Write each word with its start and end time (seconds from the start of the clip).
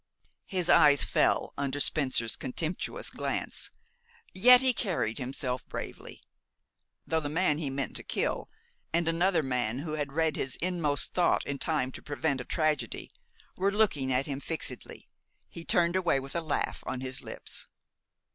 His 0.47 0.67
eyes 0.67 1.03
fell 1.03 1.53
under 1.59 1.79
Spencer's 1.79 2.35
contemptuous 2.35 3.11
glance. 3.11 3.69
Yet 4.33 4.59
he 4.61 4.73
carried 4.73 5.19
himself 5.19 5.69
bravely. 5.69 6.23
Though 7.05 7.19
the 7.19 7.29
man 7.29 7.59
he 7.59 7.69
meant 7.69 7.95
to 7.97 8.03
kill, 8.03 8.49
and 8.91 9.07
another 9.07 9.43
man 9.43 9.77
who 9.77 9.93
had 9.93 10.13
read 10.13 10.37
his 10.37 10.55
inmost 10.55 11.13
thought 11.13 11.45
in 11.45 11.59
time 11.59 11.91
to 11.91 12.01
prevent 12.01 12.41
a 12.41 12.45
tragedy, 12.45 13.11
were 13.55 13.71
looking 13.71 14.11
at 14.11 14.25
him 14.25 14.39
fixedly, 14.39 15.07
he 15.47 15.63
turned 15.63 15.95
away 15.95 16.19
with 16.19 16.35
a 16.35 16.41
laugh 16.41 16.83
on 16.87 17.01
his 17.01 17.21
lips. 17.21 17.67